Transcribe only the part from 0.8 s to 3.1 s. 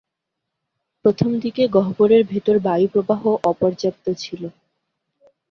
প্রথমদিকে গহ্বরের ভেতর বায়ু